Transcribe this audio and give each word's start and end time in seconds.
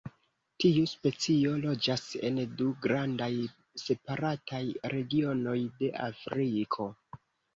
Tiu 0.63 0.85
specio 0.91 1.51
loĝas 1.65 2.05
en 2.29 2.39
du 2.61 2.69
grandaj 2.87 3.29
separataj 3.83 4.63
regionoj 4.95 5.57
de 5.83 5.93
Afriko. 6.09 6.91